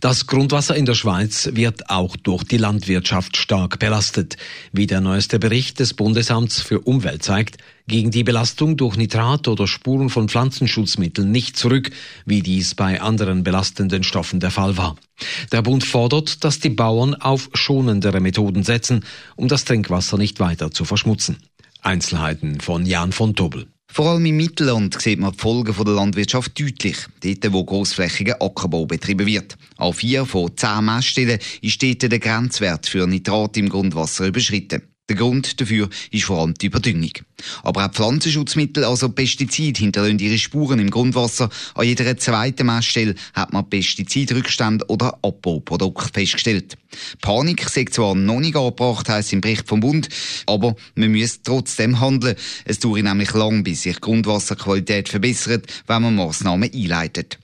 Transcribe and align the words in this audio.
Das 0.00 0.26
Grundwasser 0.26 0.76
in 0.76 0.84
der 0.84 0.94
Schweiz 0.94 1.50
wird 1.52 1.90
auch 1.90 2.16
durch 2.16 2.44
die 2.44 2.58
Landwirtschaft 2.58 3.36
stark 3.36 3.78
belastet. 3.78 4.36
Wie 4.72 4.86
der 4.86 5.00
neueste 5.00 5.38
Bericht 5.38 5.80
des 5.80 5.94
Bundesamts 5.94 6.60
für 6.60 6.80
Umwelt 6.80 7.22
zeigt, 7.22 7.58
gegen 7.88 8.10
die 8.10 8.24
Belastung 8.24 8.76
durch 8.76 8.96
Nitrat 8.96 9.48
oder 9.48 9.66
Spuren 9.66 10.10
von 10.10 10.28
Pflanzenschutzmitteln 10.28 11.30
nicht 11.30 11.56
zurück, 11.56 11.90
wie 12.24 12.42
dies 12.42 12.74
bei 12.74 13.00
anderen 13.00 13.44
belastenden 13.44 14.02
Stoffen 14.02 14.40
der 14.40 14.50
Fall 14.50 14.76
war. 14.76 14.96
Der 15.52 15.62
Bund 15.62 15.84
fordert, 15.84 16.44
dass 16.44 16.58
die 16.58 16.70
Bauern 16.70 17.14
auf 17.14 17.48
schonendere 17.54 18.20
Methoden 18.20 18.64
setzen, 18.64 19.04
um 19.36 19.48
das 19.48 19.64
Trinkwasser 19.64 20.18
nicht 20.18 20.40
weiter 20.40 20.70
zu 20.70 20.84
verschmutzen. 20.84 21.38
Einzelheiten 21.80 22.60
von 22.60 22.84
Jan 22.84 23.12
von 23.12 23.34
Tobel. 23.34 23.66
Vor 23.96 24.10
allem 24.10 24.26
im 24.26 24.36
Mittelland 24.36 25.00
sieht 25.00 25.18
man 25.18 25.32
die 25.32 25.38
Folgen 25.38 25.74
der 25.74 25.94
Landwirtschaft 25.94 26.60
deutlich, 26.60 26.98
dort 27.24 27.52
wo 27.54 27.64
grossflächiger 27.64 28.36
Ackerbau 28.42 28.84
betrieben 28.84 29.26
wird. 29.26 29.56
An 29.78 29.94
vier 29.94 30.26
von 30.26 30.54
zehn 30.54 30.84
Messstellen 30.84 31.38
ist 31.62 31.82
dort 31.82 32.02
der 32.02 32.18
Grenzwert 32.18 32.86
für 32.86 33.06
Nitrat 33.06 33.56
im 33.56 33.70
Grundwasser 33.70 34.26
überschritten. 34.26 34.82
Der 35.08 35.14
Grund 35.14 35.60
dafür 35.60 35.88
ist 36.10 36.24
vor 36.24 36.40
allem 36.40 36.54
die 36.54 36.66
Überdüngung. 36.66 37.12
Aber 37.62 37.86
auch 37.86 37.92
Pflanzenschutzmittel, 37.92 38.82
also 38.82 39.08
Pestizide, 39.08 39.78
hinterlassen 39.78 40.18
ihre 40.18 40.36
Spuren 40.36 40.80
im 40.80 40.90
Grundwasser. 40.90 41.48
An 41.74 41.86
jeder 41.86 42.16
zweiten 42.16 42.66
Messstelle 42.66 43.14
hat 43.32 43.52
man 43.52 43.70
Pestizidrückstände 43.70 44.84
oder 44.88 45.18
Abbauprodukte 45.22 46.10
festgestellt. 46.12 46.76
Panik 47.20 47.68
sei 47.68 47.84
zwar 47.84 48.16
noch 48.16 48.40
nicht 48.40 48.56
angebracht, 48.56 49.08
heisst 49.08 49.32
im 49.32 49.40
Bericht 49.40 49.68
vom 49.68 49.78
Bund, 49.78 50.08
aber 50.46 50.74
man 50.96 51.12
müsse 51.12 51.38
trotzdem 51.44 52.00
handeln. 52.00 52.34
Es 52.64 52.80
dauert 52.80 53.04
nämlich 53.04 53.32
lang, 53.32 53.62
bis 53.62 53.82
sich 53.82 53.96
die 53.96 54.00
Grundwasserqualität 54.00 55.08
verbessert, 55.08 55.66
wenn 55.86 56.02
man 56.02 56.16
Massnahmen 56.16 56.68
einleitet. 56.72 57.38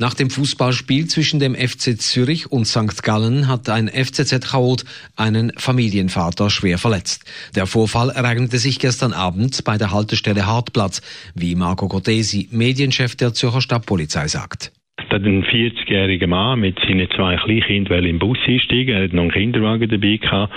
Nach 0.00 0.14
dem 0.14 0.30
Fußballspiel 0.30 1.08
zwischen 1.08 1.40
dem 1.40 1.54
FC 1.54 2.00
Zürich 2.00 2.50
und 2.50 2.64
St. 2.64 3.02
Gallen 3.02 3.48
hat 3.48 3.68
ein 3.68 3.86
FCZ-Chaot 3.86 4.86
einen 5.14 5.52
Familienvater 5.58 6.48
schwer 6.48 6.78
verletzt. 6.78 7.24
Der 7.54 7.66
Vorfall 7.66 8.08
ereignete 8.08 8.58
sich 8.58 8.78
gestern 8.78 9.12
Abend 9.12 9.62
bei 9.62 9.76
der 9.76 9.90
Haltestelle 9.90 10.46
Hartplatz, 10.46 11.02
wie 11.34 11.54
Marco 11.54 11.86
Cortesi, 11.86 12.48
Medienchef 12.50 13.14
der 13.14 13.34
Zürcher 13.34 13.60
Stadtpolizei, 13.60 14.26
sagt. 14.26 14.72
Da 15.10 15.16
ein 15.16 15.42
40-jähriger 15.42 16.28
Mann 16.28 16.60
mit 16.60 16.78
seinen 16.78 17.10
zwei 17.10 17.34
Kleinkindern 17.34 18.04
im 18.04 18.20
Bus 18.20 18.38
einsteigen. 18.46 18.94
Er 18.94 19.04
hat 19.04 19.12
noch 19.12 19.22
einen 19.22 19.32
Kinderwagen 19.32 19.88
dabei 19.88 20.16
gehabt. 20.16 20.52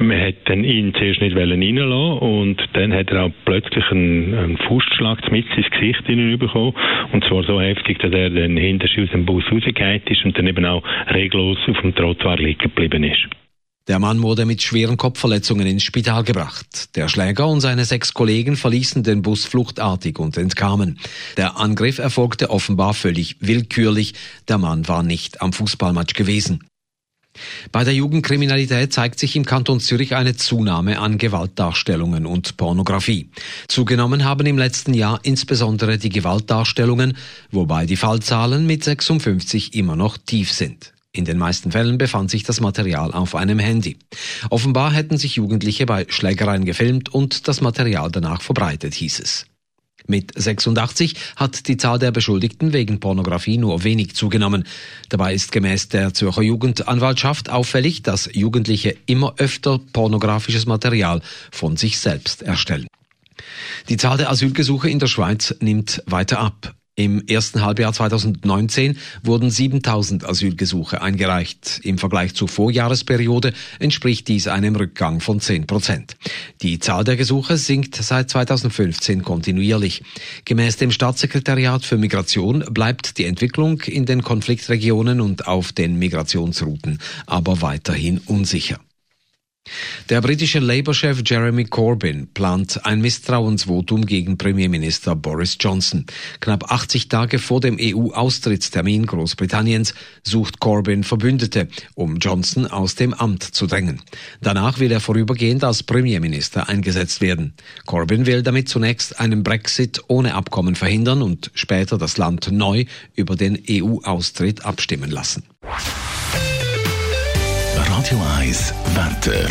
Man 0.00 0.20
hat 0.20 0.34
dann 0.46 0.64
ihn 0.64 0.92
zuerst 0.94 1.20
nicht 1.20 1.36
reinlassen 1.36 2.18
und 2.18 2.56
dann 2.72 2.92
hat 2.92 3.10
er 3.12 3.26
auch 3.26 3.30
plötzlich 3.44 3.88
einen, 3.92 4.34
einen 4.34 4.56
Fußschlag 4.58 5.30
mit 5.30 5.46
ins 5.56 5.70
Gesicht 5.70 6.04
bekommen. 6.40 6.74
Und 7.12 7.24
zwar 7.24 7.44
so 7.44 7.60
heftig, 7.60 8.00
dass 8.00 8.12
er 8.12 8.30
dann 8.30 8.56
hinter 8.56 8.88
aus 9.00 9.10
dem 9.10 9.24
Bus 9.24 9.44
rausgegangen 9.52 10.02
ist 10.06 10.24
und 10.24 10.36
dann 10.36 10.48
eben 10.48 10.64
auch 10.64 10.82
reglos 11.10 11.58
auf 11.68 11.80
dem 11.80 11.94
Trottoir 11.94 12.36
liegen 12.38 12.58
geblieben 12.58 13.04
ist. 13.04 13.28
Der 13.86 13.98
Mann 13.98 14.22
wurde 14.22 14.46
mit 14.46 14.62
schweren 14.62 14.96
Kopfverletzungen 14.96 15.66
ins 15.66 15.82
Spital 15.82 16.24
gebracht. 16.24 16.96
Der 16.96 17.08
Schläger 17.08 17.46
und 17.46 17.60
seine 17.60 17.84
sechs 17.84 18.14
Kollegen 18.14 18.56
verließen 18.56 19.02
den 19.02 19.20
Bus 19.20 19.44
fluchtartig 19.44 20.18
und 20.18 20.38
entkamen. 20.38 20.98
Der 21.36 21.58
Angriff 21.58 21.98
erfolgte 21.98 22.48
offenbar 22.48 22.94
völlig 22.94 23.36
willkürlich. 23.40 24.14
Der 24.48 24.56
Mann 24.56 24.88
war 24.88 25.02
nicht 25.02 25.42
am 25.42 25.52
Fußballmatch 25.52 26.14
gewesen. 26.14 26.64
Bei 27.72 27.84
der 27.84 27.92
Jugendkriminalität 27.92 28.92
zeigt 28.92 29.18
sich 29.18 29.36
im 29.36 29.44
Kanton 29.44 29.80
Zürich 29.80 30.14
eine 30.14 30.34
Zunahme 30.34 30.98
an 30.98 31.18
Gewaltdarstellungen 31.18 32.24
und 32.24 32.56
Pornografie. 32.56 33.28
Zugenommen 33.68 34.24
haben 34.24 34.46
im 34.46 34.56
letzten 34.56 34.94
Jahr 34.94 35.20
insbesondere 35.24 35.98
die 35.98 36.10
Gewaltdarstellungen, 36.10 37.18
wobei 37.50 37.84
die 37.84 37.96
Fallzahlen 37.96 38.66
mit 38.66 38.84
56 38.84 39.74
immer 39.74 39.96
noch 39.96 40.16
tief 40.16 40.52
sind. 40.52 40.93
In 41.16 41.24
den 41.24 41.38
meisten 41.38 41.70
Fällen 41.70 41.96
befand 41.96 42.28
sich 42.28 42.42
das 42.42 42.60
Material 42.60 43.12
auf 43.12 43.36
einem 43.36 43.60
Handy. 43.60 43.96
Offenbar 44.50 44.92
hätten 44.92 45.16
sich 45.16 45.36
Jugendliche 45.36 45.86
bei 45.86 46.06
Schlägereien 46.08 46.64
gefilmt 46.64 47.08
und 47.08 47.46
das 47.46 47.60
Material 47.60 48.10
danach 48.10 48.42
verbreitet, 48.42 48.94
hieß 48.94 49.20
es. 49.20 49.46
Mit 50.08 50.32
86 50.36 51.14
hat 51.36 51.68
die 51.68 51.76
Zahl 51.76 52.00
der 52.00 52.10
Beschuldigten 52.10 52.72
wegen 52.72 52.98
Pornografie 52.98 53.58
nur 53.58 53.84
wenig 53.84 54.16
zugenommen. 54.16 54.64
Dabei 55.08 55.34
ist 55.34 55.52
gemäß 55.52 55.88
der 55.88 56.12
Zürcher 56.12 56.42
Jugendanwaltschaft 56.42 57.48
auffällig, 57.48 58.02
dass 58.02 58.28
Jugendliche 58.32 58.96
immer 59.06 59.34
öfter 59.38 59.78
pornografisches 59.92 60.66
Material 60.66 61.22
von 61.52 61.76
sich 61.76 62.00
selbst 62.00 62.42
erstellen. 62.42 62.88
Die 63.88 63.96
Zahl 63.96 64.18
der 64.18 64.30
Asylgesuche 64.30 64.90
in 64.90 64.98
der 64.98 65.06
Schweiz 65.06 65.54
nimmt 65.60 66.02
weiter 66.06 66.40
ab. 66.40 66.74
Im 66.96 67.26
ersten 67.26 67.62
Halbjahr 67.62 67.92
2019 67.92 68.98
wurden 69.24 69.50
7000 69.50 70.24
Asylgesuche 70.28 71.02
eingereicht. 71.02 71.80
Im 71.82 71.98
Vergleich 71.98 72.34
zur 72.34 72.46
Vorjahresperiode 72.46 73.52
entspricht 73.80 74.28
dies 74.28 74.46
einem 74.46 74.76
Rückgang 74.76 75.18
von 75.18 75.40
10 75.40 75.66
Prozent. 75.66 76.16
Die 76.62 76.78
Zahl 76.78 77.02
der 77.02 77.16
Gesuche 77.16 77.56
sinkt 77.56 77.96
seit 77.96 78.30
2015 78.30 79.24
kontinuierlich. 79.24 80.04
Gemäß 80.44 80.76
dem 80.76 80.92
Staatssekretariat 80.92 81.84
für 81.84 81.98
Migration 81.98 82.64
bleibt 82.70 83.18
die 83.18 83.24
Entwicklung 83.24 83.80
in 83.80 84.06
den 84.06 84.22
Konfliktregionen 84.22 85.20
und 85.20 85.48
auf 85.48 85.72
den 85.72 85.98
Migrationsrouten 85.98 87.00
aber 87.26 87.60
weiterhin 87.60 88.18
unsicher. 88.18 88.78
Der 90.10 90.20
britische 90.20 90.58
Labour-Chef 90.58 91.22
Jeremy 91.24 91.64
Corbyn 91.64 92.28
plant 92.34 92.84
ein 92.84 93.00
Misstrauensvotum 93.00 94.04
gegen 94.04 94.36
Premierminister 94.36 95.16
Boris 95.16 95.56
Johnson. 95.58 96.04
Knapp 96.40 96.70
80 96.70 97.08
Tage 97.08 97.38
vor 97.38 97.60
dem 97.60 97.78
EU-Austrittstermin 97.80 99.06
Großbritanniens 99.06 99.94
sucht 100.22 100.60
Corbyn 100.60 101.04
Verbündete, 101.04 101.68
um 101.94 102.18
Johnson 102.18 102.66
aus 102.66 102.96
dem 102.96 103.14
Amt 103.14 103.44
zu 103.44 103.66
drängen. 103.66 104.02
Danach 104.42 104.78
will 104.78 104.92
er 104.92 105.00
vorübergehend 105.00 105.64
als 105.64 105.82
Premierminister 105.82 106.68
eingesetzt 106.68 107.22
werden. 107.22 107.54
Corbyn 107.86 108.26
will 108.26 108.42
damit 108.42 108.68
zunächst 108.68 109.18
einen 109.18 109.42
Brexit 109.42 110.02
ohne 110.08 110.34
Abkommen 110.34 110.74
verhindern 110.74 111.22
und 111.22 111.50
später 111.54 111.96
das 111.96 112.18
Land 112.18 112.52
neu 112.52 112.84
über 113.14 113.36
den 113.36 113.58
EU-Austritt 113.70 114.66
abstimmen 114.66 115.10
lassen. 115.10 115.44
Radio 118.04 118.22
1 118.36 118.74
Wetter. 118.92 119.48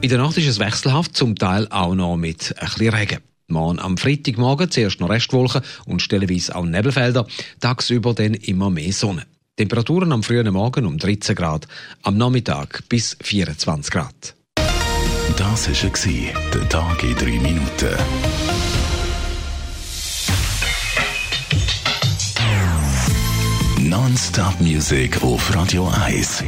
In 0.00 0.08
der 0.08 0.18
Nacht 0.18 0.38
ist 0.38 0.46
es 0.46 0.60
wechselhaft, 0.60 1.16
zum 1.16 1.34
Teil 1.34 1.66
auch 1.70 1.96
noch 1.96 2.16
mit 2.16 2.54
ein 2.60 2.68
bisschen 2.68 2.94
Regen. 2.94 3.18
Morgen 3.48 3.80
am 3.80 3.96
Freitagmorgen 3.96 4.70
zuerst 4.70 5.00
noch 5.00 5.10
Restwolken 5.10 5.62
und 5.86 6.00
stellenweise 6.00 6.54
auch 6.54 6.64
Nebelfelder, 6.64 7.26
tagsüber 7.58 8.14
dann 8.14 8.34
immer 8.34 8.70
mehr 8.70 8.92
Sonne. 8.92 9.26
Temperaturen 9.56 10.12
am 10.12 10.22
frühen 10.22 10.52
Morgen 10.52 10.86
um 10.86 10.96
13 10.96 11.34
Grad, 11.34 11.66
am 12.02 12.16
Nachmittag 12.16 12.84
bis 12.88 13.16
24 13.20 13.92
Grad. 13.92 14.36
Das 15.36 15.68
war 15.68 15.90
der 16.54 16.68
Tag 16.68 17.02
in 17.02 17.16
drei 17.16 17.40
Minuten. 17.40 17.96
Non-Stop-Musik 23.88 25.22
auf 25.22 25.54
Radio 25.54 25.90
1. 26.04 26.44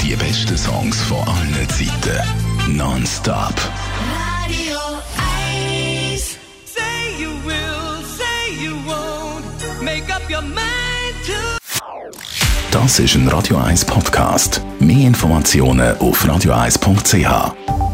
Die 0.00 0.14
besten 0.14 0.56
Songs 0.56 1.00
von 1.02 1.18
allen 1.26 1.68
Zeiten. 1.68 2.76
Non-Stop. 2.76 3.52
Radio 4.44 4.78
1. 6.12 6.38
Say 6.64 7.20
you 7.20 7.30
will, 7.44 8.00
say 8.16 8.64
you 8.64 8.76
won't. 8.86 9.82
Make 9.82 10.08
up 10.14 10.22
your 10.30 10.42
mind 10.42 11.16
to. 11.26 11.58
Das 12.70 13.00
ist 13.00 13.16
ein 13.16 13.26
Radio 13.26 13.56
1 13.56 13.86
Podcast. 13.86 14.62
Mehr 14.78 15.08
Informationen 15.08 15.98
auf 15.98 16.24
radio1.ch. 16.24 17.87